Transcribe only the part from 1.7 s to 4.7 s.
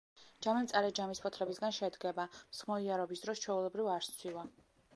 შედგება, მსხმოიარობის დროს ჩვეულებრივ არ სცვივა.